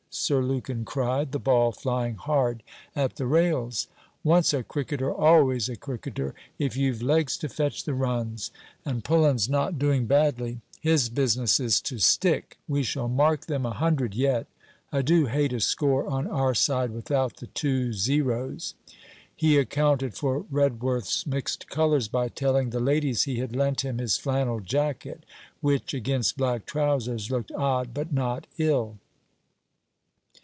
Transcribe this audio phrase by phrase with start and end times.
[0.13, 2.63] Sir Lukin cried, the ball flying hard
[2.97, 3.87] at the rails.
[4.25, 8.51] 'Once a cricketer, always a cricketer, if you've legs to fetch the runs.
[8.83, 10.59] And Pullen's not doing badly.
[10.81, 12.57] His business is to stick.
[12.67, 14.47] We shall mark them a hundred yet.
[14.91, 18.73] I do hate a score on our side without the two 00's.'
[19.33, 24.17] He accounted for Redworth's mixed colours by telling the ladies he had lent him his
[24.17, 25.25] flannel jacket;
[25.61, 28.97] which, against black trousers, looked odd but not ill.